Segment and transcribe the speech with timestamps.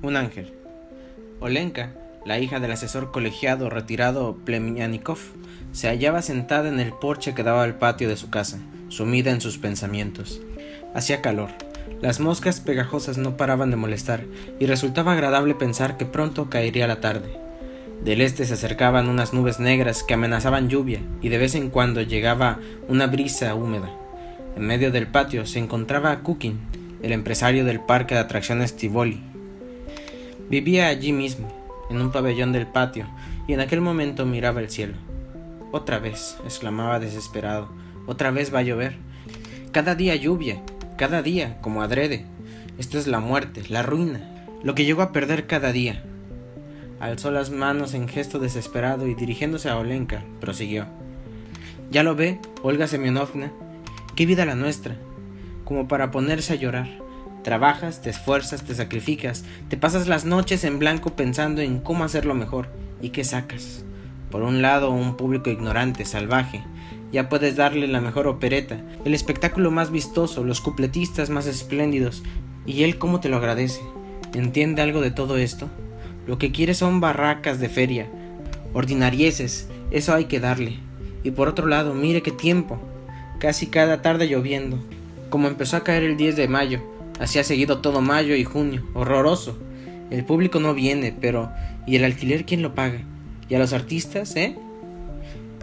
[0.00, 0.52] Un ángel.
[1.40, 1.92] Olenka,
[2.24, 5.18] la hija del asesor colegiado retirado Plemianikov,
[5.72, 8.58] se hallaba sentada en el porche que daba al patio de su casa,
[8.88, 10.40] sumida en sus pensamientos.
[10.94, 11.50] Hacía calor.
[12.00, 14.22] Las moscas pegajosas no paraban de molestar,
[14.60, 17.36] y resultaba agradable pensar que pronto caería la tarde.
[18.04, 22.02] Del este se acercaban unas nubes negras que amenazaban lluvia, y de vez en cuando
[22.02, 23.90] llegaba una brisa húmeda.
[24.56, 26.60] En medio del patio se encontraba Kukin,
[27.02, 29.22] el empresario del parque de atracciones Tivoli,
[30.50, 31.48] Vivía allí mismo,
[31.90, 33.06] en un pabellón del patio,
[33.46, 34.94] y en aquel momento miraba el cielo.
[35.72, 37.68] Otra vez, exclamaba desesperado,
[38.06, 38.96] otra vez va a llover.
[39.72, 40.62] Cada día lluvia,
[40.96, 42.24] cada día, como adrede.
[42.78, 46.02] Esto es la muerte, la ruina, lo que llegó a perder cada día.
[47.00, 50.86] Alzó las manos en gesto desesperado y dirigiéndose a Olenka, prosiguió.
[51.90, 53.52] Ya lo ve, Olga Semyonovna,
[54.16, 54.96] qué vida la nuestra,
[55.64, 56.88] como para ponerse a llorar.
[57.42, 62.34] Trabajas, te esfuerzas, te sacrificas, te pasas las noches en blanco pensando en cómo hacerlo
[62.34, 62.68] mejor.
[63.00, 63.84] ¿Y qué sacas?
[64.30, 66.62] Por un lado, un público ignorante, salvaje.
[67.12, 72.22] Ya puedes darle la mejor opereta, el espectáculo más vistoso, los cupletistas más espléndidos.
[72.66, 73.80] ¿Y él cómo te lo agradece?
[74.34, 75.68] ¿Entiende algo de todo esto?
[76.26, 78.06] Lo que quiere son barracas de feria,
[78.74, 80.78] ordinarieses, eso hay que darle.
[81.24, 82.78] Y por otro lado, mire qué tiempo.
[83.38, 84.78] Casi cada tarde lloviendo.
[85.30, 86.82] Como empezó a caer el 10 de mayo,
[87.18, 88.84] Así ha seguido todo mayo y junio.
[88.94, 89.58] Horroroso.
[90.10, 91.50] El público no viene, pero
[91.86, 93.00] ¿y el alquiler quién lo paga?
[93.48, 94.56] ¿Y a los artistas, eh?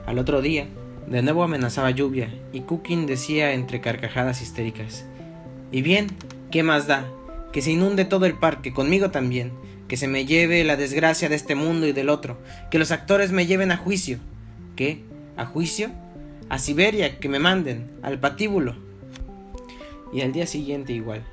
[0.06, 0.68] Al otro día,
[1.08, 5.06] de nuevo amenazaba lluvia, y Cooking decía entre carcajadas histéricas:
[5.72, 6.08] Y bien,
[6.52, 7.06] ¿qué más da?
[7.52, 9.52] Que se inunde todo el parque, conmigo también,
[9.88, 12.38] que se me lleve la desgracia de este mundo y del otro,
[12.70, 14.20] que los actores me lleven a juicio.
[14.76, 15.04] ¿Qué?
[15.38, 15.90] ¿A juicio?
[16.50, 18.76] A Siberia, que me manden, al patíbulo.
[20.14, 21.24] Y al día siguiente igual.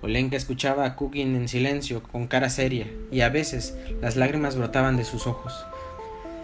[0.00, 4.96] Olenka escuchaba a Kukin en silencio, con cara seria, y a veces las lágrimas brotaban
[4.96, 5.52] de sus ojos.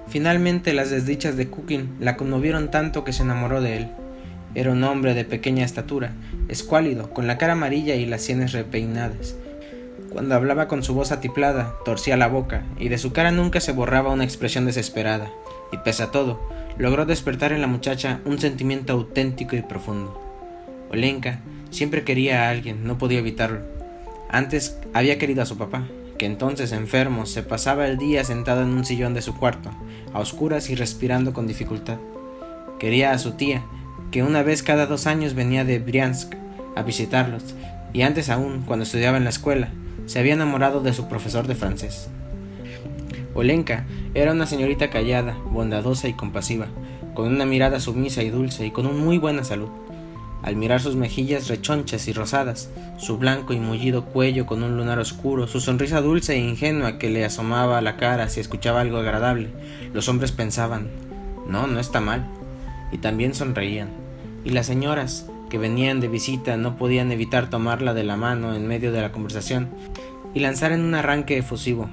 [0.08, 3.88] Finalmente las desdichas de Kukin la conmovieron tanto que se enamoró de él.
[4.56, 6.12] Era un hombre de pequeña estatura,
[6.48, 9.36] escuálido, con la cara amarilla y las sienes repeinadas.
[10.10, 13.72] Cuando hablaba con su voz atiplada, torcía la boca, y de su cara nunca se
[13.72, 15.30] borraba una expresión desesperada,
[15.72, 16.40] y pese a todo,
[16.76, 20.20] logró despertar en la muchacha un sentimiento auténtico y profundo.
[20.90, 21.40] Olenka
[21.74, 23.58] Siempre quería a alguien, no podía evitarlo.
[24.30, 28.68] Antes había querido a su papá, que entonces enfermo se pasaba el día sentado en
[28.68, 29.70] un sillón de su cuarto,
[30.12, 31.98] a oscuras y respirando con dificultad.
[32.78, 33.64] Quería a su tía,
[34.12, 36.34] que una vez cada dos años venía de Briansk
[36.76, 37.56] a visitarlos,
[37.92, 39.70] y antes aún, cuando estudiaba en la escuela,
[40.06, 42.06] se había enamorado de su profesor de francés.
[43.34, 46.68] Olenka era una señorita callada, bondadosa y compasiva,
[47.14, 49.70] con una mirada sumisa y dulce y con una muy buena salud
[50.44, 52.68] al mirar sus mejillas rechonchas y rosadas,
[52.98, 57.08] su blanco y mullido cuello con un lunar oscuro, su sonrisa dulce e ingenua que
[57.08, 59.48] le asomaba a la cara si escuchaba algo agradable,
[59.94, 60.88] los hombres pensaban,
[61.48, 62.26] no, no está mal,
[62.92, 63.88] y también sonreían.
[64.44, 68.68] Y las señoras, que venían de visita, no podían evitar tomarla de la mano en
[68.68, 69.70] medio de la conversación
[70.34, 71.88] y lanzar en un arranque efusivo,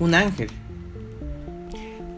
[0.00, 0.48] un ángel.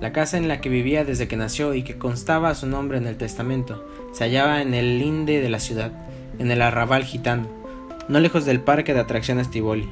[0.00, 3.06] La casa en la que vivía desde que nació y que constaba su nombre en
[3.06, 5.91] el testamento, se hallaba en el linde de la ciudad,
[6.38, 7.48] en el arrabal gitano,
[8.08, 9.88] no lejos del parque de atracciones Tivoli.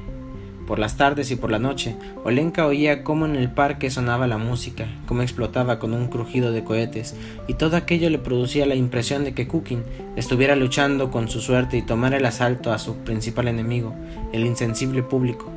[0.65, 4.37] Por las tardes y por la noche, Olenka oía cómo en el parque sonaba la
[4.37, 7.15] música, cómo explotaba con un crujido de cohetes,
[7.47, 9.83] y todo aquello le producía la impresión de que Kukin
[10.15, 13.93] estuviera luchando con su suerte y tomara el asalto a su principal enemigo,
[14.31, 15.51] el insensible público.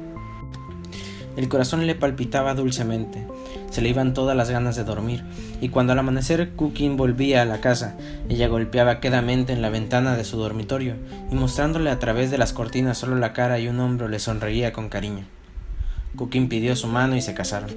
[1.37, 3.25] El corazón le palpitaba dulcemente,
[3.71, 5.23] se le iban todas las ganas de dormir,
[5.61, 7.97] y cuando al amanecer Cooking volvía a la casa,
[8.29, 10.95] ella golpeaba quedamente en la ventana de su dormitorio,
[11.31, 14.73] y mostrándole a través de las cortinas solo la cara y un hombro le sonreía
[14.73, 15.25] con cariño.
[16.17, 17.71] Cooking pidió su mano y se casaron.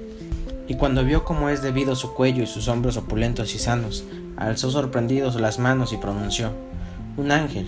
[0.68, 4.04] Y cuando vio cómo es debido su cuello y sus hombros opulentos y sanos,
[4.36, 6.52] alzó sorprendido las manos y pronunció
[7.16, 7.66] Un ángel.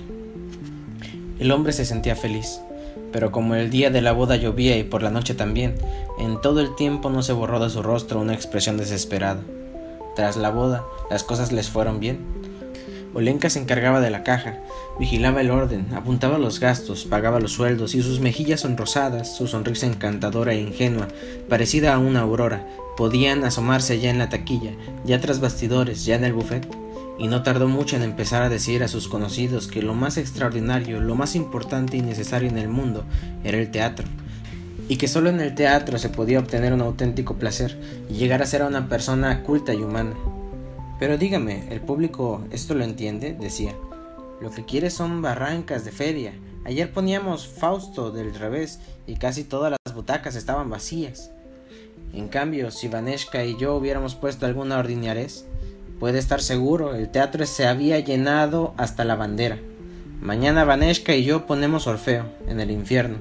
[1.39, 2.61] El hombre se sentía feliz
[3.13, 5.75] pero como el día de la boda llovía y por la noche también,
[6.19, 9.41] en todo el tiempo no se borró de su rostro una expresión desesperada.
[10.15, 12.21] Tras la boda, las cosas les fueron bien.
[13.15, 14.59] Olenka se encargaba de la caja,
[14.99, 19.87] vigilaba el orden, apuntaba los gastos, pagaba los sueldos y sus mejillas sonrosadas, su sonrisa
[19.87, 21.09] encantadora e ingenua,
[21.49, 22.67] parecida a una aurora,
[22.97, 24.73] podían asomarse ya en la taquilla,
[25.05, 26.67] ya tras bastidores, ya en el buffet
[27.19, 31.01] y no tardó mucho en empezar a decir a sus conocidos que lo más extraordinario,
[31.01, 33.05] lo más importante y necesario en el mundo
[33.45, 34.07] era el teatro,
[34.93, 37.79] y que solo en el teatro se podía obtener un auténtico placer
[38.11, 40.13] y llegar a ser una persona culta y humana.
[40.99, 43.33] Pero dígame, ¿el público esto lo entiende?
[43.33, 43.73] decía.
[44.43, 46.35] Lo que quiere son barrancas de feria,
[46.67, 51.31] Ayer poníamos Fausto del revés y casi todas las butacas estaban vacías.
[52.13, 55.47] En cambio, si Vaneshka y yo hubiéramos puesto alguna ordinarez,
[56.01, 59.59] puede estar seguro, el teatro se había llenado hasta la bandera.
[60.21, 63.17] Mañana Vaneshka y yo ponemos Orfeo en el infierno.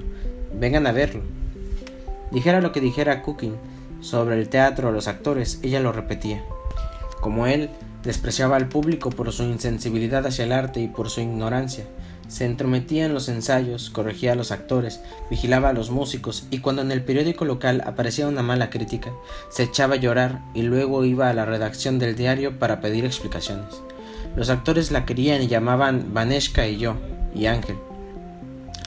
[0.54, 1.41] Vengan a verlo.
[2.32, 3.56] Dijera lo que dijera Cooking
[4.00, 6.42] sobre el teatro o los actores, ella lo repetía.
[7.20, 7.70] Como él,
[8.02, 11.84] despreciaba al público por su insensibilidad hacia el arte y por su ignorancia.
[12.28, 15.00] Se entrometía en los ensayos, corregía a los actores,
[15.30, 19.12] vigilaba a los músicos y cuando en el periódico local aparecía una mala crítica,
[19.50, 23.82] se echaba a llorar y luego iba a la redacción del diario para pedir explicaciones.
[24.34, 26.96] Los actores la querían y llamaban Vaneshka y yo,
[27.34, 27.76] y Ángel.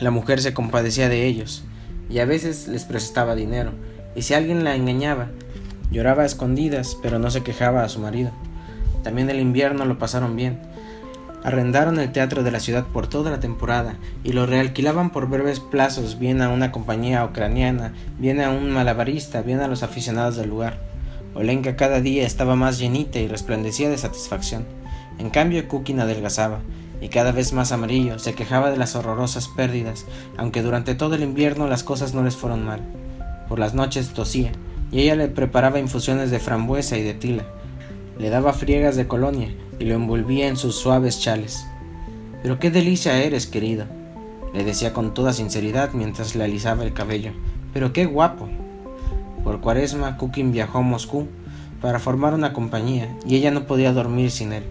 [0.02, 1.64] La mujer se compadecía de ellos,
[2.10, 3.72] y a veces les prestaba dinero,
[4.16, 5.28] y si alguien la engañaba,
[5.92, 8.32] lloraba a escondidas, pero no se quejaba a su marido.
[9.04, 10.60] También el invierno lo pasaron bien.
[11.44, 15.60] Arrendaron el teatro de la ciudad por toda la temporada y lo realquilaban por breves
[15.60, 20.50] plazos bien a una compañía ucraniana, bien a un malabarista, bien a los aficionados del
[20.50, 20.80] lugar.
[21.36, 24.66] Olenka cada día estaba más llenita y resplandecía de satisfacción.
[25.20, 26.62] En cambio, Kukin adelgazaba,
[27.02, 30.06] y cada vez más amarillo, se quejaba de las horrorosas pérdidas,
[30.38, 32.82] aunque durante todo el invierno las cosas no les fueron mal.
[33.48, 34.52] Por las noches tosía,
[34.92, 37.46] y ella le preparaba infusiones de frambuesa y de tila.
[38.18, 41.66] Le daba friegas de colonia y lo envolvía en sus suaves chales.
[42.42, 43.86] Pero qué delicia eres, querido,
[44.54, 47.34] le decía con toda sinceridad mientras le alisaba el cabello.
[47.74, 48.48] Pero qué guapo.
[49.44, 51.28] Por cuaresma, Kukin viajó a Moscú
[51.82, 54.64] para formar una compañía y ella no podía dormir sin él.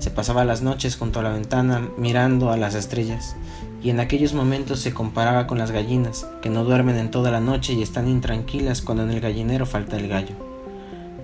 [0.00, 3.36] Se pasaba las noches junto a la ventana mirando a las estrellas,
[3.82, 7.40] y en aquellos momentos se comparaba con las gallinas, que no duermen en toda la
[7.40, 10.34] noche y están intranquilas cuando en el gallinero falta el gallo.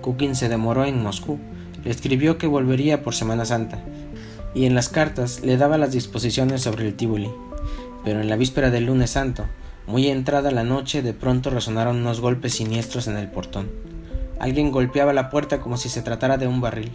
[0.01, 1.39] Kukin se demoró en Moscú,
[1.83, 3.79] le escribió que volvería por Semana Santa,
[4.53, 7.31] y en las cartas le daba las disposiciones sobre el Tívoli.
[8.05, 9.45] Pero en la víspera del lunes santo,
[9.87, 13.71] muy entrada la noche, de pronto resonaron unos golpes siniestros en el portón.
[14.39, 16.91] Alguien golpeaba la puerta como si se tratara de un barril.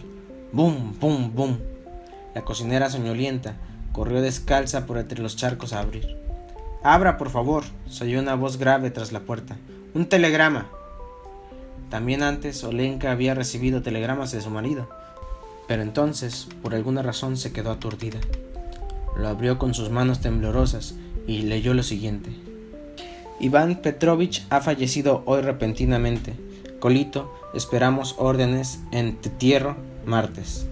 [0.53, 0.93] ¡Bum!
[0.99, 1.33] ¡Bum!
[1.35, 1.57] ¡Bum!
[2.35, 3.55] La cocinera soñolienta
[3.91, 6.17] corrió descalza por entre los charcos a abrir.
[6.83, 9.55] Abra, por favor, se oyó una voz grave tras la puerta.
[9.93, 10.67] Un telegrama.
[11.89, 14.89] También antes Olenka había recibido telegramas de su marido,
[15.67, 18.19] pero entonces, por alguna razón, se quedó aturdida.
[19.15, 20.95] Lo abrió con sus manos temblorosas
[21.27, 22.31] y leyó lo siguiente.
[23.39, 26.33] Iván Petrovich ha fallecido hoy repentinamente.
[26.79, 30.67] Colito, esperamos órdenes en Tetierro martes.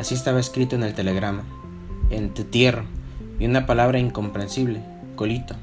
[0.00, 1.44] Así estaba escrito en el telegrama.
[2.08, 2.86] En tierra
[3.38, 4.80] y una palabra incomprensible,
[5.14, 5.56] colito.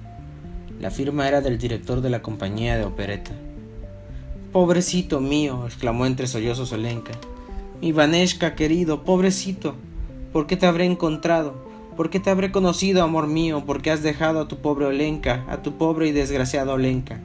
[0.79, 3.31] La firma era del director de la compañía de opereta.
[4.53, 7.13] Pobrecito mío, exclamó entre sollozos Olenka.
[7.81, 9.73] Mi Vaneshka querido, pobrecito.
[10.31, 11.55] ¿Por qué te habré encontrado?
[11.95, 13.65] ¿Por qué te habré conocido, amor mío?
[13.65, 17.19] ¿Por qué has dejado a tu pobre Olenka, a tu pobre y desgraciado Olenka?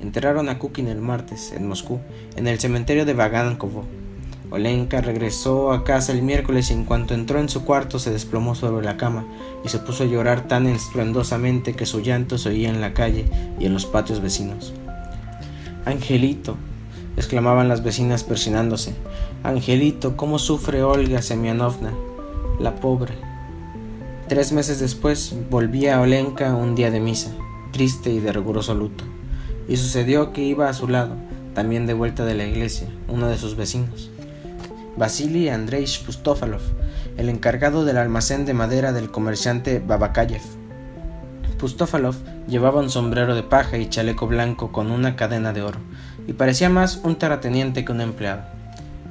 [0.00, 1.98] Enterraron a Kukin el martes, en Moscú,
[2.36, 3.86] en el cementerio de Vagankovo.
[4.50, 8.56] Olenka regresó a casa el miércoles y en cuanto entró en su cuarto se desplomó
[8.56, 9.24] sobre la cama
[9.64, 13.26] y se puso a llorar tan estruendosamente que su llanto se oía en la calle
[13.60, 14.72] y en los patios vecinos.
[15.84, 16.56] Angelito,
[17.16, 18.94] exclamaban las vecinas persinándose.
[19.44, 21.92] Angelito, ¿cómo sufre Olga Semianovna?
[22.58, 23.14] La pobre.
[24.28, 27.30] Tres meses después volvía a Olenka un día de misa,
[27.72, 29.04] triste y de riguroso luto.
[29.68, 31.14] Y sucedió que iba a su lado,
[31.54, 34.10] también de vuelta de la iglesia, uno de sus vecinos.
[34.96, 36.60] Vasily Andreich Pustofalov,
[37.16, 40.42] el encargado del almacén de madera del comerciante Babakayev.
[41.58, 42.16] Pustofalov
[42.48, 45.78] llevaba un sombrero de paja y chaleco blanco con una cadena de oro,
[46.26, 48.42] y parecía más un terrateniente que un empleado.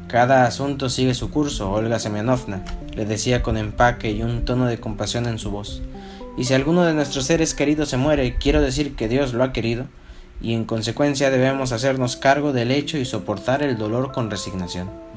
[0.07, 2.63] Cada asunto sigue su curso, Olga Semyonovna,
[2.95, 5.81] le decía con empaque y un tono de compasión en su voz.
[6.37, 9.53] Y si alguno de nuestros seres queridos se muere, quiero decir que Dios lo ha
[9.53, 9.85] querido,
[10.41, 15.08] y en consecuencia debemos hacernos cargo del hecho y soportar el dolor con resignación.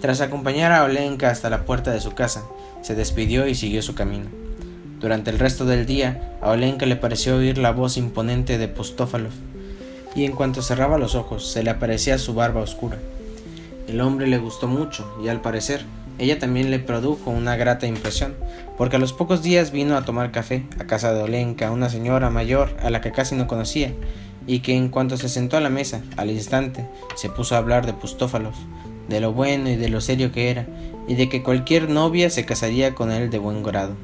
[0.00, 2.44] Tras acompañar a Olenka hasta la puerta de su casa,
[2.82, 4.26] se despidió y siguió su camino.
[5.00, 9.32] Durante el resto del día, a Olenka le pareció oír la voz imponente de Postófalov,
[10.14, 12.98] y en cuanto cerraba los ojos, se le aparecía su barba oscura.
[13.88, 15.84] El hombre le gustó mucho, y al parecer,
[16.18, 18.34] ella también le produjo una grata impresión,
[18.76, 22.30] porque a los pocos días vino a tomar café a casa de Olenka, una señora
[22.30, 23.92] mayor a la que casi no conocía,
[24.46, 26.86] y que en cuanto se sentó a la mesa, al instante,
[27.16, 28.54] se puso a hablar de Pustófalov,
[29.08, 30.66] de lo bueno y de lo serio que era,
[31.08, 33.94] y de que cualquier novia se casaría con él de buen grado.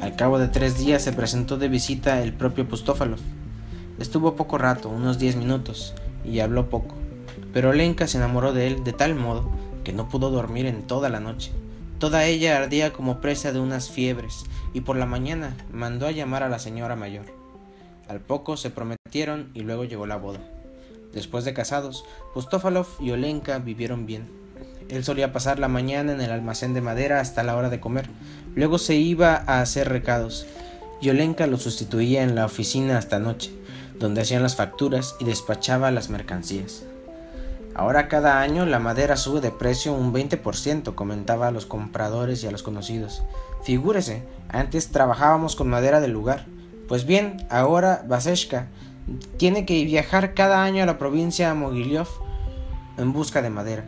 [0.00, 3.20] Al cabo de tres días se presentó de visita el propio Pustófalov.
[4.00, 5.94] Estuvo poco rato, unos diez minutos,
[6.24, 6.96] y habló poco,
[7.52, 9.48] pero Lenka se enamoró de él de tal modo
[9.84, 11.52] que no pudo dormir en toda la noche.
[11.98, 14.44] Toda ella ardía como presa de unas fiebres,
[14.74, 17.26] y por la mañana mandó a llamar a la señora mayor.
[18.08, 20.40] Al poco se prometieron y luego llegó la boda.
[21.12, 22.04] Después de casados,
[22.34, 24.28] Pustofalov y Olenka vivieron bien.
[24.88, 28.08] Él solía pasar la mañana en el almacén de madera hasta la hora de comer.
[28.54, 30.46] Luego se iba a hacer recados.
[31.00, 33.50] Y Olenka lo sustituía en la oficina hasta noche,
[33.98, 36.84] donde hacían las facturas y despachaba las mercancías.
[37.74, 42.46] Ahora cada año la madera sube de precio un 20%, comentaba a los compradores y
[42.46, 43.22] a los conocidos.
[43.62, 46.44] Figúrese, antes trabajábamos con madera del lugar.
[46.86, 48.68] Pues bien, ahora Vaseshka
[49.36, 52.08] tiene que viajar cada año a la provincia Mogilev
[52.98, 53.84] en busca de madera.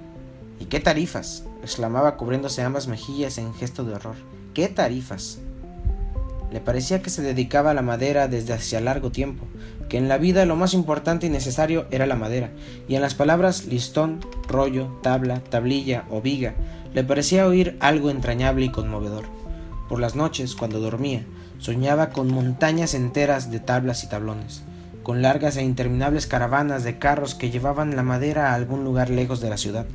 [0.60, 1.44] ¿Y qué tarifas?
[1.62, 4.16] exclamaba cubriéndose ambas mejillas en gesto de horror.
[4.52, 5.38] ¿Qué tarifas?
[6.52, 9.46] Le parecía que se dedicaba a la madera desde hacía largo tiempo,
[9.88, 12.50] que en la vida lo más importante y necesario era la madera,
[12.86, 16.54] y en las palabras listón, rollo, tabla, tablilla o viga,
[16.92, 19.24] le parecía oír algo entrañable y conmovedor.
[19.88, 21.24] Por las noches, cuando dormía,
[21.58, 24.62] soñaba con montañas enteras de tablas y tablones,
[25.04, 29.40] con largas e interminables caravanas de carros que llevaban la madera a algún lugar lejos
[29.40, 29.86] de la ciudad,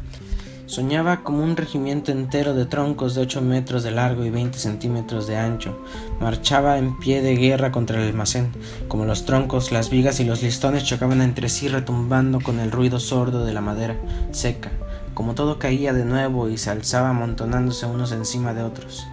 [0.70, 5.26] Soñaba como un regimiento entero de troncos de 8 metros de largo y 20 centímetros
[5.26, 5.76] de ancho.
[6.22, 8.52] Marchaba en pie de guerra contra el almacén,
[8.88, 13.00] como los troncos, las vigas y los listones chocaban entre sí retumbando con el ruido
[13.00, 13.96] sordo de la madera
[14.30, 14.70] seca,
[15.16, 19.08] como todo caía de nuevo y se alzaba amontonándose unos encima de otros.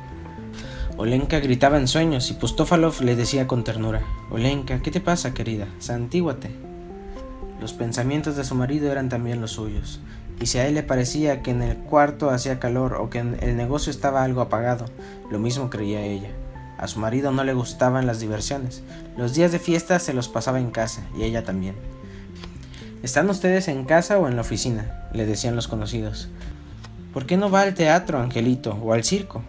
[0.97, 5.69] Olenka gritaba en sueños y Pustofalov le decía con ternura, Olenka, ¿qué te pasa, querida?
[5.79, 6.51] Santíguate.
[7.61, 10.01] Los pensamientos de su marido eran también los suyos
[10.41, 13.57] y si a él le parecía que en el cuarto hacía calor o que el
[13.57, 14.87] negocio estaba algo apagado,
[15.31, 16.31] lo mismo creía ella.
[16.79, 18.83] A su marido no le gustaban las diversiones.
[19.17, 21.75] Los días de fiesta se los pasaba en casa, y ella también.
[23.03, 25.09] ¿Están ustedes en casa o en la oficina?
[25.13, 26.29] le decían los conocidos.
[27.15, 29.43] ¿Por qué no va al teatro, Angelito, o al circo?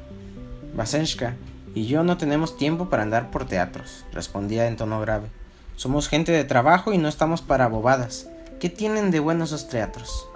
[0.77, 1.36] Basenshka
[1.74, 5.27] y yo no tenemos tiempo para andar por teatros, respondía en tono grave.
[5.75, 8.29] Somos gente de trabajo y no estamos para bobadas.
[8.60, 10.29] ¿Qué tienen de buenos esos teatros?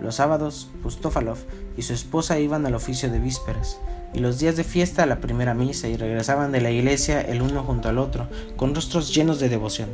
[0.00, 1.36] Los sábados, Pustofalov
[1.76, 3.78] y su esposa iban al oficio de vísperas,
[4.14, 7.42] y los días de fiesta a la primera misa y regresaban de la iglesia el
[7.42, 9.90] uno junto al otro, con rostros llenos de devoción.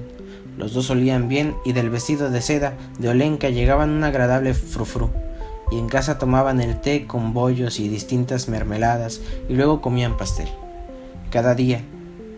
[0.56, 5.10] Los dos olían bien y del vestido de seda de Olenka llegaban un agradable frufru,
[5.70, 10.48] y en casa tomaban el té con bollos y distintas mermeladas y luego comían pastel.
[11.30, 11.82] Cada día,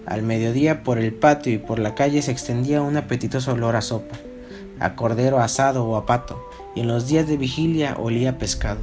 [0.07, 3.83] al mediodía por el patio y por la calle se extendía un apetitoso olor a
[3.83, 4.17] sopa,
[4.81, 6.43] a cordero asado o a pato,
[6.75, 8.81] y en los días de vigilia olía pescado.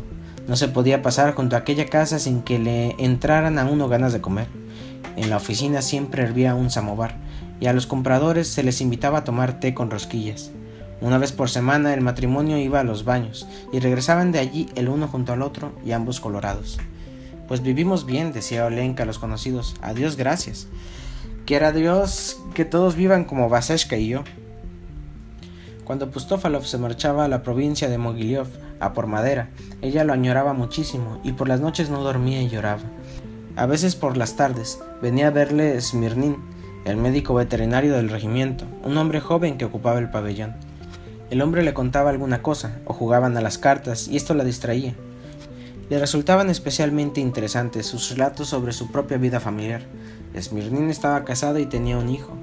[0.47, 4.13] No se podía pasar junto a aquella casa sin que le entraran a uno ganas
[4.13, 4.47] de comer.
[5.15, 7.15] En la oficina siempre hervía un samovar,
[7.59, 10.51] y a los compradores se les invitaba a tomar té con rosquillas.
[11.01, 14.89] Una vez por semana el matrimonio iba a los baños, y regresaban de allí el
[14.89, 16.77] uno junto al otro y ambos colorados.
[17.47, 20.67] Pues vivimos bien, decía Olenka a los conocidos, a Dios gracias.
[21.45, 24.23] Quiera Dios que todos vivan como Vaseshka y yo.
[25.83, 28.47] Cuando Pustofalov se marchaba a la provincia de Mogilev
[28.79, 29.49] a por madera,
[29.83, 32.81] ella lo añoraba muchísimo y por las noches no dormía y lloraba.
[33.55, 36.37] A veces por las tardes venía a verle Smirnin,
[36.85, 40.55] el médico veterinario del regimiento, un hombre joven que ocupaba el pabellón.
[41.31, 44.93] El hombre le contaba alguna cosa, o jugaban a las cartas, y esto la distraía.
[45.89, 49.81] Le resultaban especialmente interesantes sus relatos sobre su propia vida familiar.
[50.39, 52.33] Smirnin estaba casado y tenía un hijo,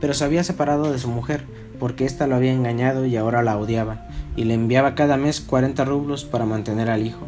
[0.00, 1.44] pero se había separado de su mujer,
[1.78, 5.84] porque ésta lo había engañado y ahora la odiaba, y le enviaba cada mes 40
[5.84, 7.26] rublos para mantener al hijo.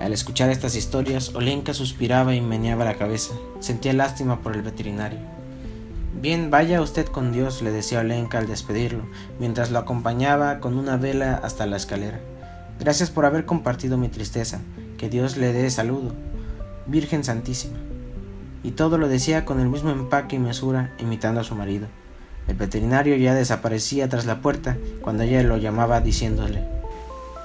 [0.00, 3.34] Al escuchar estas historias, Olenka suspiraba y meneaba la cabeza.
[3.60, 5.35] Sentía lástima por el veterinario.
[6.18, 9.02] Bien, vaya usted con Dios, le decía Olenka al despedirlo,
[9.38, 12.20] mientras lo acompañaba con una vela hasta la escalera.
[12.80, 14.60] Gracias por haber compartido mi tristeza.
[14.96, 16.14] Que Dios le dé saludo.
[16.86, 17.76] Virgen Santísima.
[18.62, 21.86] Y todo lo decía con el mismo empaque y mesura, imitando a su marido.
[22.48, 26.64] El veterinario ya desaparecía tras la puerta cuando ella lo llamaba diciéndole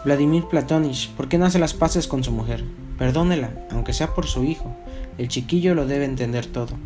[0.05, 2.63] Vladimir Platonich, ¿por qué no hace las paces con su mujer?
[2.97, 4.73] Perdónela, aunque sea por su hijo.
[5.17, 6.77] El chiquillo lo debe entender todo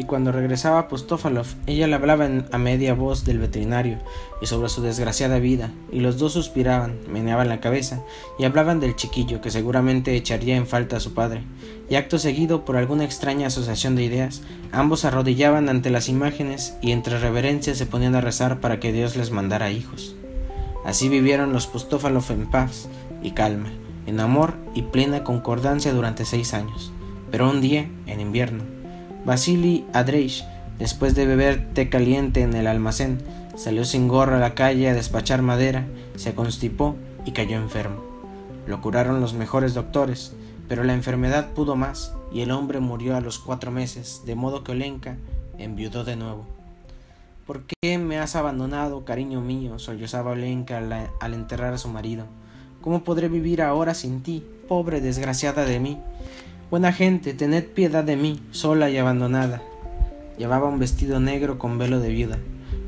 [0.00, 3.98] y cuando regresaba Pustofalov, ella le hablaba a media voz del veterinario
[4.40, 8.02] y sobre su desgraciada vida, y los dos suspiraban, meneaban la cabeza
[8.38, 11.42] y hablaban del chiquillo que seguramente echaría en falta a su padre,
[11.90, 14.40] y acto seguido, por alguna extraña asociación de ideas,
[14.72, 19.16] ambos arrodillaban ante las imágenes y entre reverencias se ponían a rezar para que Dios
[19.16, 20.16] les mandara hijos.
[20.86, 22.88] Así vivieron los Pustofalov en paz
[23.22, 23.68] y calma,
[24.06, 26.90] en amor y plena concordancia durante seis años.
[27.30, 28.79] Pero un día, en invierno,
[29.24, 30.44] Vasily Adreich,
[30.78, 33.18] después de beber té caliente en el almacén,
[33.56, 35.86] salió sin gorro a la calle a despachar madera,
[36.16, 38.02] se constipó y cayó enfermo.
[38.66, 40.34] Lo curaron los mejores doctores,
[40.70, 44.62] Pero la enfermedad pudo más y el hombre murió a los cuatro meses, de modo
[44.62, 45.16] que Olenka
[45.58, 46.46] enviudó de nuevo.
[47.44, 49.80] ¿Por qué me has abandonado, cariño mío?
[49.80, 52.26] sollozaba Olenka al, enterrar a su marido.
[52.82, 55.98] ¿Cómo podré vivir ahora sin ti, pobre desgraciada de mí?
[56.70, 59.60] Buena gente, tened piedad de mí, sola y abandonada.
[60.38, 62.38] Llevaba un vestido negro con velo de viuda.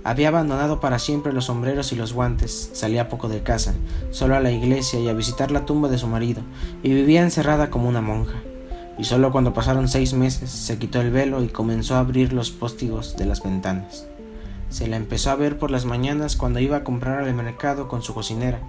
[0.05, 3.75] Había abandonado para siempre los sombreros y los guantes, salía poco de casa,
[4.13, 6.43] solo a la iglesia y a visitar la tumba de su marido,
[6.85, 8.41] y vivía encerrada como una monja.
[8.99, 12.53] Y solo cuando pasaron seis meses se quitó el velo y comenzó a abrir los
[12.53, 14.07] póstigos de las ventanas.
[14.71, 18.03] Se la empezó a ver por las mañanas cuando iba a comprar al mercado con
[18.03, 18.61] su cocinera,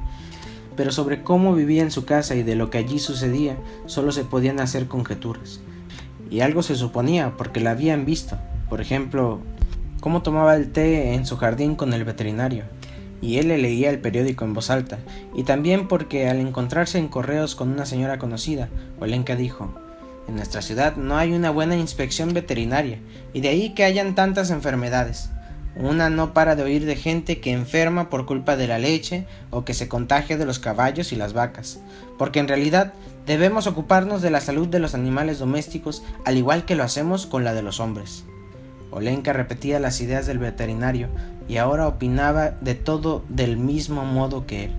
[0.75, 4.23] pero sobre cómo vivía en su casa y de lo que allí sucedía solo se
[4.23, 5.59] podían hacer conjeturas.
[6.29, 8.37] Y algo se suponía porque la habían visto,
[8.69, 9.39] por ejemplo,
[9.99, 12.65] cómo tomaba el té en su jardín con el veterinario,
[13.21, 14.99] y él le leía el periódico en voz alta,
[15.33, 18.67] y también porque al encontrarse en correos con una señora conocida,
[18.99, 19.73] Olenka dijo,
[20.27, 22.99] en nuestra ciudad no hay una buena inspección veterinaria,
[23.31, 25.29] y de ahí que hayan tantas enfermedades.
[25.75, 29.65] Una no para de oír de gente que enferma por culpa de la leche o
[29.65, 31.79] que se contagia de los caballos y las vacas,
[32.19, 32.93] porque en realidad
[33.25, 37.43] debemos ocuparnos de la salud de los animales domésticos al igual que lo hacemos con
[37.43, 38.23] la de los hombres.
[38.91, 41.09] Olenka repetía las ideas del veterinario
[41.47, 44.71] y ahora opinaba de todo del mismo modo que él.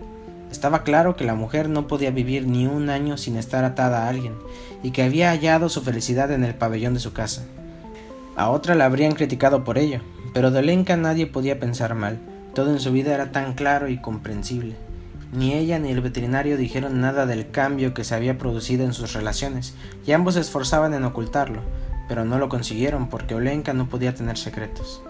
[0.53, 4.09] Estaba claro que la mujer no podía vivir ni un año sin estar atada a
[4.09, 4.35] alguien
[4.85, 7.43] y que había hallado su felicidad en el pabellón de su casa.
[8.37, 10.01] A otra la habrían criticado por ello,
[10.35, 12.19] pero de Olenka nadie podía pensar mal,
[12.55, 14.75] todo en su vida era tan claro y comprensible.
[15.33, 19.15] Ni ella ni el veterinario dijeron nada del cambio que se había producido en sus
[19.15, 19.75] relaciones,
[20.07, 21.61] y ambos se esforzaban en ocultarlo,
[22.09, 25.03] pero no lo consiguieron porque Olenka no podía tener secretos.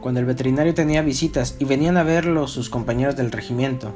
[0.00, 3.94] Cuando el veterinario tenía visitas y venían a verlo sus compañeros del regimiento,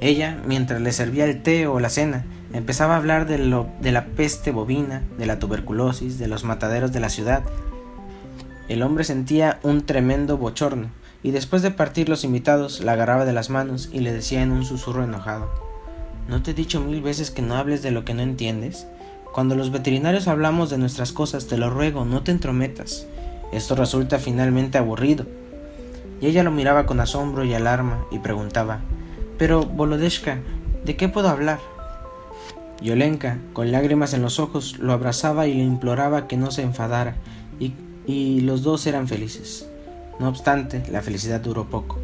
[0.00, 3.92] ella, mientras le servía el té o la cena, empezaba a hablar de, lo, de
[3.92, 7.44] la peste bovina, de la tuberculosis, de los mataderos de la ciudad,
[8.72, 10.88] el hombre sentía un tremendo bochorno,
[11.22, 14.50] y después de partir los invitados, la agarraba de las manos y le decía en
[14.50, 15.50] un susurro enojado
[16.28, 18.86] ¿No te he dicho mil veces que no hables de lo que no entiendes?
[19.32, 23.06] Cuando los veterinarios hablamos de nuestras cosas, te lo ruego, no te entrometas.
[23.52, 25.26] Esto resulta finalmente aburrido.
[26.20, 28.80] Y ella lo miraba con asombro y alarma y preguntaba
[29.38, 30.38] Pero, Bolodeshka,
[30.84, 31.58] ¿de qué puedo hablar?
[32.80, 37.16] Yolenka, con lágrimas en los ojos, lo abrazaba y le imploraba que no se enfadara
[37.58, 37.74] y
[38.06, 39.68] y los dos eran felices.
[40.18, 41.98] No obstante, la felicidad duró poco.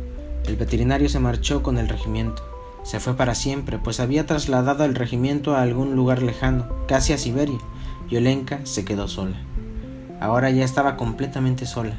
[0.47, 2.43] El veterinario se marchó con el regimiento.
[2.83, 7.19] Se fue para siempre, pues había trasladado el regimiento a algún lugar lejano, casi a
[7.19, 7.59] Siberia,
[8.09, 9.37] y Olenka se quedó sola.
[10.21, 11.97] Ahora ya estaba completamente sola.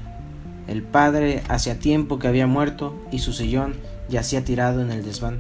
[0.67, 3.75] El padre hacía tiempo que había muerto y su sillón
[4.09, 5.39] yacía tirado en el desván,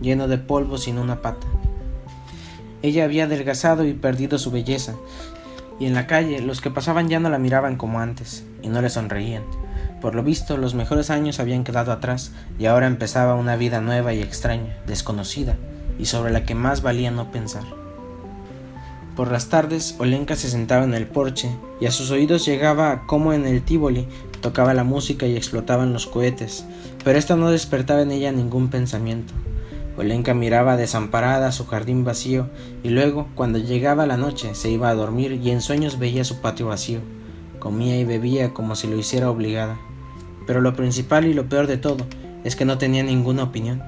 [0.00, 1.46] lleno de polvo sin una pata.
[2.82, 4.94] Ella había adelgazado y perdido su belleza,
[5.78, 8.80] y en la calle los que pasaban ya no la miraban como antes, y no
[8.80, 9.42] le sonreían.
[10.00, 14.12] Por lo visto, los mejores años habían quedado atrás, y ahora empezaba una vida nueva
[14.12, 15.56] y extraña, desconocida,
[15.98, 17.64] y sobre la que más valía no pensar.
[19.16, 21.48] Por las tardes, Olenka se sentaba en el porche,
[21.80, 24.08] y a sus oídos llegaba como en el Tívoli
[24.40, 26.66] tocaba la música y explotaban los cohetes,
[27.02, 29.32] pero esto no despertaba en ella ningún pensamiento.
[29.96, 32.48] Olenka miraba desamparada su jardín vacío
[32.82, 36.40] y luego, cuando llegaba la noche, se iba a dormir y en sueños veía su
[36.40, 37.00] patio vacío.
[37.60, 39.78] Comía y bebía como si lo hiciera obligada.
[40.48, 42.06] Pero lo principal y lo peor de todo
[42.42, 43.82] es que no tenía ninguna opinión.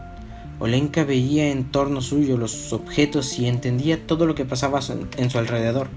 [0.60, 4.80] Olenka veía en torno suyo los objetos y entendía todo lo que pasaba
[5.16, 5.88] en su alrededor,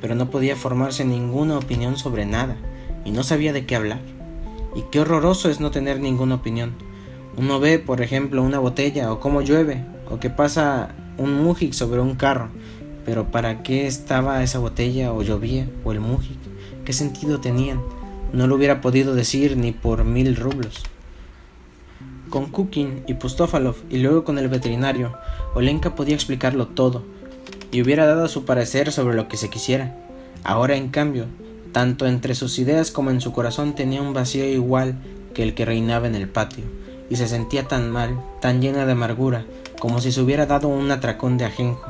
[0.00, 2.56] pero no podía formarse ninguna opinión sobre nada
[3.04, 4.00] y no sabía de qué hablar.
[4.76, 6.74] Y qué horroroso es no tener ninguna opinión
[7.36, 12.00] uno ve, por ejemplo, una botella o cómo llueve o que pasa un mujik sobre
[12.00, 12.48] un carro.
[13.04, 16.38] Pero ¿para qué estaba esa botella o llovía o el mujik?
[16.84, 17.80] ¿Qué sentido tenían?
[18.32, 20.82] No lo hubiera podido decir ni por mil rublos.
[22.30, 25.14] Con Kukin y Pustofalov y luego con el veterinario,
[25.54, 27.02] Olenka podía explicarlo todo
[27.70, 29.96] y hubiera dado su parecer sobre lo que se quisiera.
[30.44, 31.26] Ahora, en cambio,
[31.72, 34.96] tanto entre sus ideas como en su corazón tenía un vacío igual
[35.32, 36.64] que el que reinaba en el patio
[37.14, 39.44] y se sentía tan mal, tan llena de amargura,
[39.78, 41.86] como si se hubiera dado un atracón de ajenjo.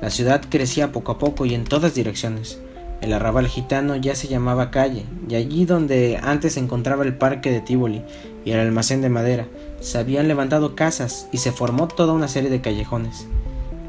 [0.00, 2.58] La ciudad crecía poco a poco y en todas direcciones.
[3.00, 7.52] El arrabal gitano ya se llamaba calle, y allí donde antes se encontraba el parque
[7.52, 8.02] de Tívoli
[8.44, 9.46] y el almacén de madera,
[9.80, 13.28] se habían levantado casas y se formó toda una serie de callejones.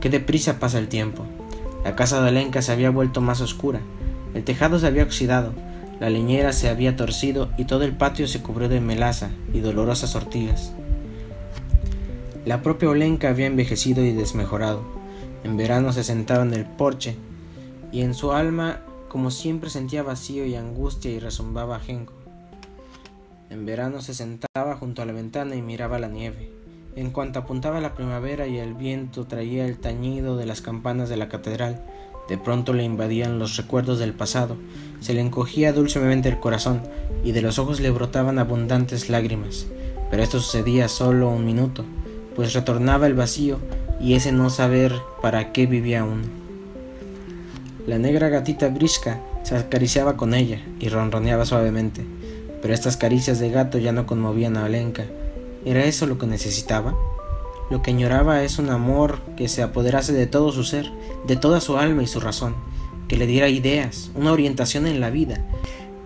[0.01, 1.23] Qué deprisa pasa el tiempo.
[1.83, 3.79] La casa de Alenka se había vuelto más oscura,
[4.35, 5.51] el tejado se había oxidado,
[6.03, 10.17] la leñera se había torcido y todo el patio se cubrió de melaza y dolorosas
[10.17, 10.73] ortigas.
[12.43, 14.83] La propia Olenka había envejecido y desmejorado.
[15.45, 17.15] En verano se sentaba en el porche
[17.93, 22.11] y en su alma, como siempre, sentía vacío y angustia y resombaba ajenco.
[23.49, 26.51] En verano se sentaba junto a la ventana y miraba la nieve.
[26.97, 31.15] En cuanto apuntaba la primavera y el viento traía el tañido de las campanas de
[31.15, 31.81] la catedral,
[32.29, 34.55] de pronto le invadían los recuerdos del pasado,
[35.01, 36.81] se le encogía dulcemente el corazón
[37.23, 39.67] y de los ojos le brotaban abundantes lágrimas.
[40.09, 41.83] Pero esto sucedía solo un minuto,
[42.35, 43.59] pues retornaba el vacío
[43.99, 46.23] y ese no saber para qué vivía uno.
[47.85, 52.05] La negra gatita brisca se acariciaba con ella y ronroneaba suavemente,
[52.61, 55.03] pero estas caricias de gato ya no conmovían a Olenka.
[55.65, 56.93] ¿Era eso lo que necesitaba?
[57.69, 60.91] Lo que añoraba es un amor que se apoderase de todo su ser,
[61.25, 62.55] de toda su alma y su razón,
[63.07, 65.43] que le diera ideas, una orientación en la vida,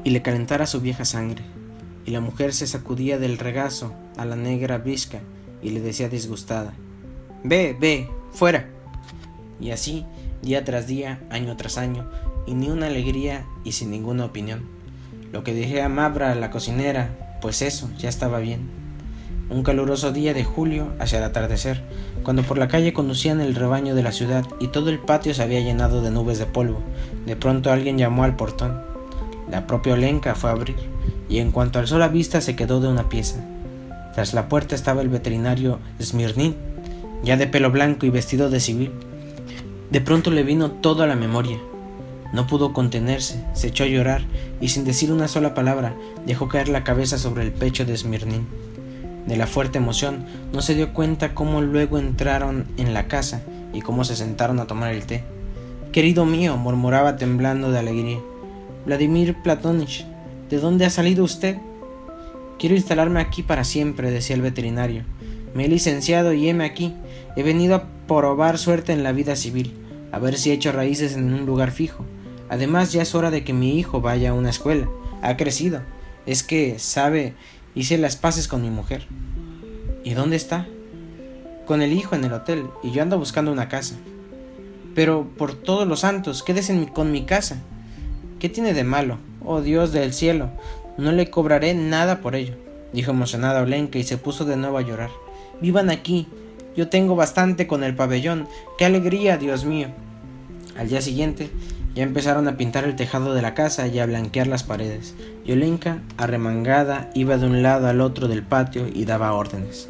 [0.03, 1.43] y le calentara su vieja sangre.
[2.05, 5.19] Y la mujer se sacudía del regazo a la negra brisca
[5.61, 6.73] y le decía disgustada,
[7.43, 8.69] Ve, ve, fuera.
[9.59, 10.05] Y así,
[10.41, 12.09] día tras día, año tras año,
[12.45, 14.69] y ni una alegría y sin ninguna opinión.
[15.33, 18.86] Lo que dejé a Mabra, la cocinera, pues eso, ya estaba bien
[19.49, 21.81] un caluroso día de julio hacia el atardecer,
[22.23, 25.41] cuando por la calle conducían el rebaño de la ciudad y todo el patio se
[25.41, 26.79] había llenado de nubes de polvo.
[27.25, 28.81] De pronto alguien llamó al portón.
[29.49, 30.75] La propia Olenka fue a abrir,
[31.29, 33.39] y en cuanto alzó la vista se quedó de una pieza.
[34.13, 36.55] Tras la puerta estaba el veterinario Smirnin,
[37.23, 38.91] ya de pelo blanco y vestido de civil.
[39.91, 41.57] De pronto le vino todo a la memoria.
[42.33, 44.23] No pudo contenerse, se echó a llorar
[44.59, 48.45] y sin decir una sola palabra dejó caer la cabeza sobre el pecho de Smirnin
[49.27, 53.81] de la fuerte emoción, no se dio cuenta cómo luego entraron en la casa y
[53.81, 55.23] cómo se sentaron a tomar el té.
[55.91, 58.19] Querido mío, murmuraba temblando de alegría.
[58.85, 60.05] Vladimir Platonich,
[60.49, 61.57] ¿de dónde ha salido usted?
[62.57, 65.03] Quiero instalarme aquí para siempre, decía el veterinario.
[65.53, 66.93] Me he licenciado y heme aquí.
[67.35, 69.73] He venido a probar suerte en la vida civil,
[70.11, 72.05] a ver si he hecho raíces en un lugar fijo.
[72.49, 74.87] Además, ya es hora de que mi hijo vaya a una escuela.
[75.21, 75.81] Ha crecido.
[76.25, 77.33] Es que, sabe,
[77.77, 79.05] Hice las paces con mi mujer.
[80.03, 80.65] ¿Y dónde está?
[81.67, 83.93] Con el hijo en el hotel, y yo ando buscando una casa.
[84.95, 87.61] Pero por todos los santos, quédese con mi casa.
[88.39, 89.19] ¿Qué tiene de malo?
[89.45, 90.49] Oh Dios del cielo,
[90.97, 92.55] no le cobraré nada por ello,
[92.93, 95.11] dijo emocionada Olenka y se puso de nuevo a llorar.
[95.61, 96.25] Vivan aquí,
[96.75, 98.47] yo tengo bastante con el pabellón.
[98.79, 99.89] ¡Qué alegría, Dios mío!
[100.75, 101.51] Al día siguiente,
[101.97, 105.15] ya empezaron a pintar el tejado de la casa y a blanquear las paredes.
[105.47, 109.89] Yolenka, arremangada, iba de un lado al otro del patio y daba órdenes.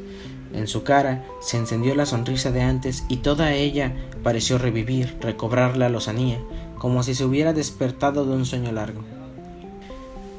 [0.53, 3.91] En su cara se encendió la sonrisa de antes y toda ella
[4.23, 6.39] pareció revivir, recobrar la lozanía,
[6.77, 9.01] como si se hubiera despertado de un sueño largo.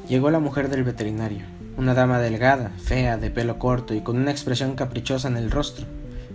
[0.07, 1.45] Llegó la mujer del veterinario,
[1.77, 5.85] una dama delgada, fea, de pelo corto y con una expresión caprichosa en el rostro.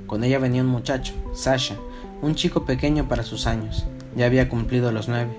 [0.07, 1.75] Con ella venía un muchacho, Sasha,
[2.23, 3.85] un chico pequeño para sus años,
[4.16, 5.31] ya había cumplido los nueve,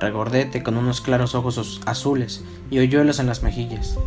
[0.00, 3.98] regordete con unos claros ojos azules y hoyuelos en las mejillas.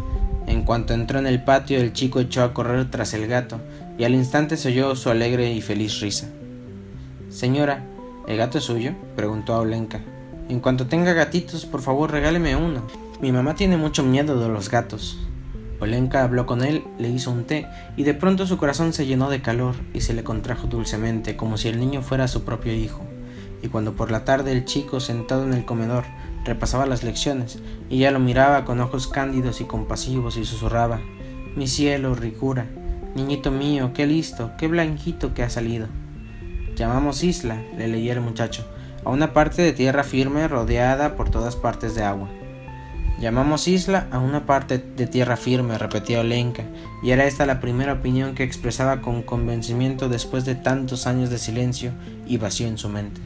[0.46, 3.60] En cuanto entró en el patio, el chico echó a correr tras el gato,
[3.98, 6.30] y al instante se oyó su alegre y feliz risa.
[7.30, 7.84] Señora,
[8.28, 8.94] ¿el gato es suyo?
[9.16, 10.00] preguntó a Olenka.
[10.50, 12.84] En cuanto tenga gatitos, por favor regáleme uno.
[13.20, 15.18] Mi mamá tiene mucho miedo de los gatos.
[15.80, 19.30] Olenka habló con él, le hizo un té, y de pronto su corazón se llenó
[19.30, 23.07] de calor y se le contrajo dulcemente, como si el niño fuera su propio hijo
[23.62, 26.06] y cuando por la tarde el chico sentado en el comedor
[26.46, 31.00] repasaba las lecciones ella lo miraba con ojos cándidos y compasivos y susurraba
[31.56, 32.68] Mi cielo, ricura,
[33.16, 35.88] niñito mío, qué listo, qué blanquito que ha salido.
[36.76, 38.64] Llamamos isla, le leía el muchacho,
[39.04, 42.30] a una parte de tierra firme rodeada por todas partes de agua.
[43.20, 46.64] Llamamos isla a una parte de tierra firme, repetía Olenka,
[47.02, 51.40] y era esta la primera opinión que expresaba con convencimiento después de tantos años de
[51.40, 51.94] silencio
[52.28, 53.20] y vacío en su mente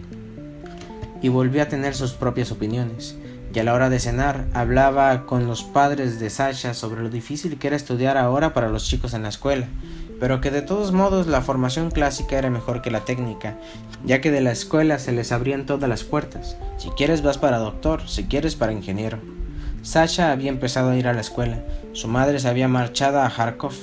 [1.21, 3.15] y volvió a tener sus propias opiniones.
[3.53, 7.60] Y a la hora de cenar hablaba con los padres de Sasha sobre lo difícil
[7.60, 9.67] que era estudiar ahora para los chicos en la escuela,
[10.21, 13.57] pero que de todos modos la formación clásica era mejor que la técnica,
[14.05, 16.57] ya que de la escuela se les abrían todas las puertas.
[16.77, 19.19] Si quieres vas para doctor, si quieres para ingeniero.
[19.81, 21.63] Sasha había empezado a ir a la escuela.
[21.93, 23.73] Su madre se había marchado a Kharkov,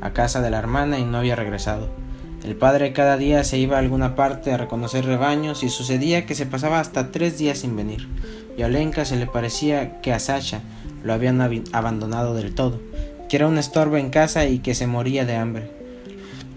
[0.00, 2.01] a casa de la hermana, y no había regresado.
[2.44, 6.34] El padre cada día se iba a alguna parte a reconocer rebaños y sucedía que
[6.34, 8.08] se pasaba hasta tres días sin venir.
[8.56, 10.60] Y a Olenka se le parecía que a Sasha
[11.04, 11.40] lo habían
[11.72, 12.80] abandonado del todo,
[13.28, 15.70] que era un estorbo en casa y que se moría de hambre.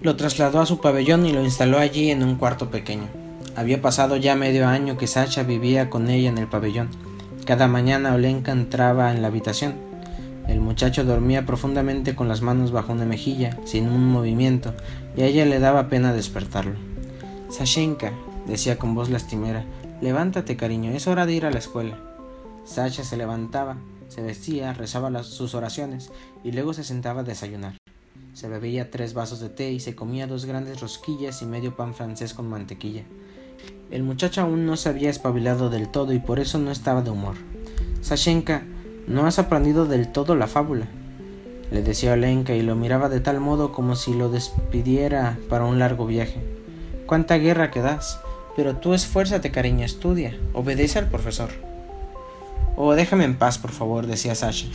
[0.02, 3.08] Lo trasladó a su pabellón y lo instaló allí en un cuarto pequeño.
[3.56, 6.89] Había pasado ya medio año que Sasha vivía con ella en el pabellón.
[7.45, 9.76] Cada mañana Olenka entraba en la habitación,
[10.47, 14.73] el muchacho dormía profundamente con las manos bajo una mejilla, sin un movimiento,
[15.17, 16.75] y a ella le daba pena despertarlo.
[17.49, 18.13] Sashenka,
[18.45, 19.65] decía con voz lastimera.
[20.01, 21.97] Levántate, cariño, es hora de ir a la escuela.
[22.65, 23.77] Sasha se levantaba,
[24.08, 26.12] se vestía, rezaba sus oraciones
[26.43, 27.73] y luego se sentaba a desayunar.
[28.34, 31.93] Se bebía tres vasos de té y se comía dos grandes rosquillas y medio pan
[31.93, 33.03] francés con mantequilla.
[33.91, 37.12] El muchacho aún no se había espabilado del todo y por eso no estaba de
[37.12, 37.36] humor.
[38.01, 38.63] Sashenka,
[39.08, 40.88] no has aprendido del todo la fábula,
[41.72, 45.80] le decía Olenka y lo miraba de tal modo como si lo despidiera para un
[45.80, 46.39] largo viaje.
[47.06, 48.20] ¿Cuánta guerra que das?
[48.56, 51.50] Pero tú esfuérzate, cariño, estudia, obedece al profesor.
[52.76, 54.68] Oh, déjame en paz, por favor, decía Sasha.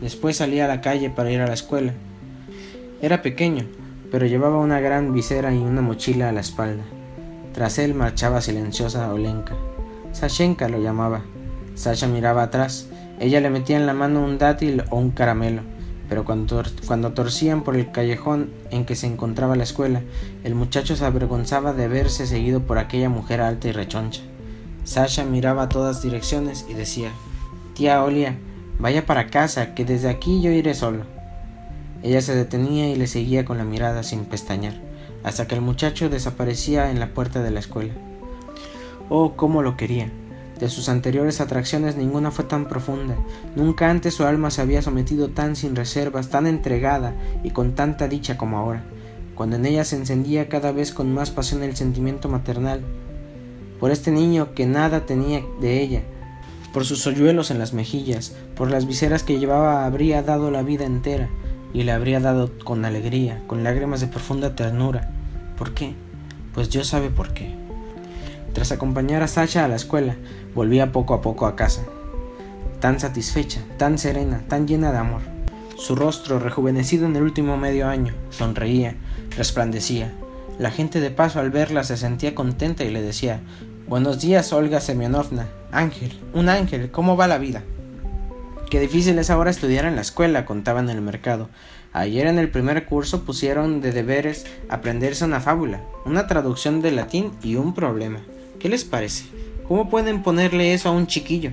[0.00, 1.92] Después salía a la calle para ir a la escuela.
[3.02, 3.66] Era pequeño,
[4.10, 6.84] pero llevaba una gran visera y una mochila a la espalda.
[7.52, 9.54] Tras él marchaba silenciosa Olenka.
[10.12, 11.22] Sashenka lo llamaba.
[11.74, 12.88] Sasha miraba atrás.
[13.20, 15.62] Ella le metía en la mano un dátil o un caramelo,
[16.08, 20.02] pero cuando, cuando torcían por el callejón en que se encontraba la escuela,
[20.42, 24.22] el muchacho se avergonzaba de verse seguido por aquella mujer alta y rechoncha.
[24.84, 27.10] Sasha miraba a todas direcciones y decía
[27.74, 28.36] Tía Olia,
[28.78, 31.04] vaya para casa, que desde aquí yo iré solo.
[32.02, 34.74] Ella se detenía y le seguía con la mirada sin pestañear,
[35.22, 37.94] hasta que el muchacho desaparecía en la puerta de la escuela.
[39.08, 40.10] Oh, cómo lo quería.
[40.58, 43.16] De sus anteriores atracciones ninguna fue tan profunda.
[43.56, 48.06] Nunca antes su alma se había sometido tan sin reservas, tan entregada y con tanta
[48.06, 48.84] dicha como ahora,
[49.34, 52.82] cuando en ella se encendía cada vez con más pasión el sentimiento maternal,
[53.80, 56.02] por este niño que nada tenía de ella,
[56.72, 60.84] por sus hoyuelos en las mejillas, por las viseras que llevaba habría dado la vida
[60.84, 61.28] entera,
[61.72, 65.10] y le habría dado con alegría, con lágrimas de profunda ternura.
[65.58, 65.94] ¿Por qué?
[66.54, 67.52] Pues Dios sabe por qué.
[68.54, 70.14] Tras acompañar a Sasha a la escuela,
[70.54, 71.82] volvía poco a poco a casa,
[72.80, 75.22] tan satisfecha, tan serena, tan llena de amor.
[75.76, 78.94] Su rostro, rejuvenecido en el último medio año, sonreía,
[79.36, 80.12] resplandecía.
[80.58, 83.40] La gente de paso al verla se sentía contenta y le decía
[83.88, 85.48] Buenos días, Olga Semyonovna.
[85.72, 87.62] Ángel, un ángel, ¿cómo va la vida?
[88.70, 91.48] Qué difícil es ahora estudiar en la escuela, contaban en el mercado.
[91.92, 97.32] Ayer en el primer curso pusieron de deberes aprenderse una fábula, una traducción de latín
[97.42, 98.20] y un problema.
[98.58, 99.26] ¿Qué les parece?
[99.66, 101.50] ¿Cómo pueden ponerle eso a un chiquillo?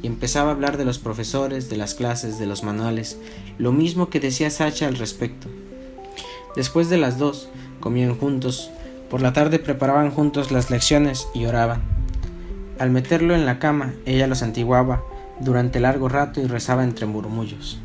[0.00, 3.18] Y empezaba a hablar de los profesores, de las clases, de los manuales,
[3.58, 5.48] lo mismo que decía Sacha al respecto.
[6.54, 7.48] Después de las dos,
[7.80, 8.70] comían juntos,
[9.10, 11.82] por la tarde preparaban juntos las lecciones y oraban.
[12.78, 15.02] Al meterlo en la cama, ella los antiguaba,
[15.40, 17.80] durante largo rato y rezaba entre murmullos.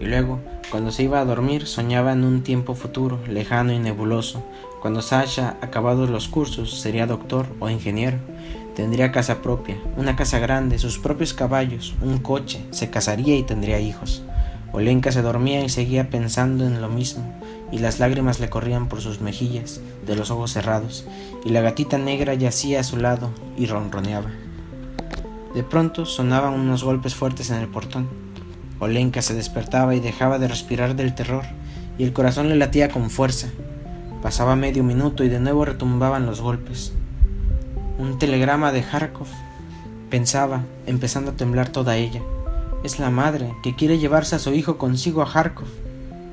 [0.00, 4.42] Y luego, cuando se iba a dormir, soñaba en un tiempo futuro, lejano y nebuloso,
[4.80, 8.18] cuando Sasha, acabados los cursos, sería doctor o ingeniero.
[8.74, 13.80] Tendría casa propia, una casa grande, sus propios caballos, un coche, se casaría y tendría
[13.80, 14.22] hijos.
[14.72, 17.22] Olenka se dormía y seguía pensando en lo mismo,
[17.70, 21.04] y las lágrimas le corrían por sus mejillas, de los ojos cerrados,
[21.44, 24.30] y la gatita negra yacía a su lado y ronroneaba.
[25.54, 28.08] De pronto sonaban unos golpes fuertes en el portón.
[28.80, 31.44] Olenka se despertaba y dejaba de respirar del terror,
[31.98, 33.48] y el corazón le latía con fuerza.
[34.22, 36.94] Pasaba medio minuto y de nuevo retumbaban los golpes.
[38.02, 39.28] Un telegrama de Kharkov,
[40.10, 42.20] pensaba, empezando a temblar toda ella.
[42.82, 45.68] Es la madre que quiere llevarse a su hijo consigo a Kharkov.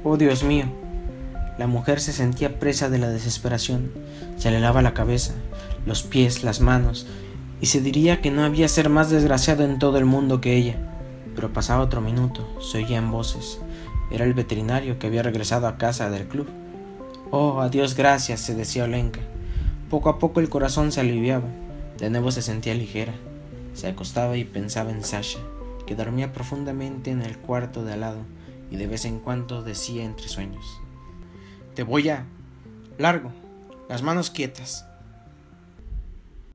[0.04, 0.66] Oh Dios mío.
[1.60, 3.92] La mujer se sentía presa de la desesperación.
[4.40, 5.36] Se le lava la cabeza,
[5.86, 7.06] los pies, las manos,
[7.62, 10.76] y se diría que no había ser más desgraciado en todo el mundo que ella.
[11.36, 13.60] Pero pasaba otro minuto, se oían voces.
[14.10, 16.48] Era el veterinario que había regresado a casa del club.
[17.30, 19.20] Oh, adiós gracias, se decía Olenka.
[19.90, 21.48] Poco a poco el corazón se aliviaba,
[21.98, 23.14] de nuevo se sentía ligera.
[23.74, 25.40] Se acostaba y pensaba en Sasha,
[25.88, 28.20] que dormía profundamente en el cuarto de al lado
[28.70, 30.64] y de vez en cuando decía entre sueños:
[31.74, 32.26] Te voy a.
[33.00, 33.32] largo,
[33.88, 34.86] las manos quietas.